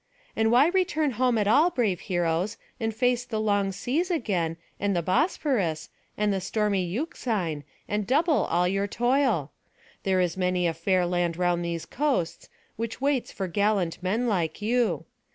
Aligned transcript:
And 0.35 0.49
why 0.51 0.69
return 0.69 1.11
home 1.11 1.37
at 1.37 1.47
all, 1.47 1.69
brave 1.69 1.99
heroes, 1.99 2.57
and 2.79 2.91
face 2.91 3.23
the 3.23 3.39
long 3.39 3.71
seas 3.71 4.09
again, 4.09 4.57
and 4.79 4.95
the 4.95 5.03
Bosphorus, 5.03 5.89
and 6.17 6.33
the 6.33 6.41
stormy 6.41 6.83
Euxine, 6.83 7.63
and 7.87 8.07
double 8.07 8.45
all 8.45 8.67
your 8.67 8.87
toil? 8.87 9.51
There 10.01 10.19
is 10.19 10.35
many 10.37 10.65
a 10.65 10.73
fair 10.73 11.05
land 11.05 11.37
round 11.37 11.63
these 11.63 11.85
coasts, 11.85 12.49
which 12.77 12.99
waits 12.99 13.31
for 13.31 13.47
gallant 13.47 14.01
men 14.01 14.25
like 14.27 14.59
you. 14.59 15.05